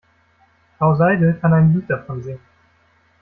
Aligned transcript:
Frau 0.79 0.95
Seidel 0.95 1.35
kann 1.39 1.53
ein 1.53 1.73
Lied 1.75 1.87
davon 1.87 2.23
singen. 2.23 2.39